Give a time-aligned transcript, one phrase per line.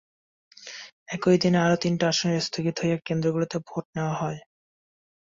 [1.07, 4.39] একই দিনে আরও তিনটি আসনের স্থগিত হওয়া কেন্দ্রগুলোতেও ভোট নেওয়া হয়।